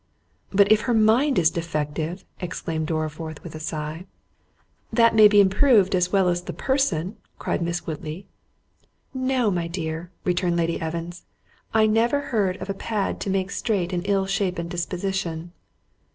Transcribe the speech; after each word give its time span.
"But 0.49 0.71
if 0.71 0.81
her 0.89 0.95
mind 0.95 1.37
is 1.37 1.51
defective"—exclaimed 1.51 2.87
Dorriforth, 2.87 3.43
with 3.43 3.53
a 3.53 3.59
sigh—— 3.59 4.07
"That 4.91 5.13
may 5.13 5.27
be 5.27 5.39
improved 5.39 5.93
as 5.93 6.11
well 6.11 6.27
as 6.27 6.41
the 6.41 6.53
person," 6.53 7.17
cried 7.37 7.61
Miss 7.61 7.85
Woodley. 7.85 8.25
"No, 9.13 9.51
my 9.51 9.67
dear," 9.67 10.09
returned 10.23 10.55
Lady 10.57 10.81
Evans, 10.81 11.25
"I 11.71 11.85
never 11.85 12.19
heard 12.19 12.57
of 12.59 12.67
a 12.67 12.73
pad 12.73 13.19
to 13.19 13.29
make 13.29 13.51
straight 13.51 13.93
an 13.93 14.01
ill 14.05 14.25
shapen 14.25 14.67
disposition." 14.69 15.51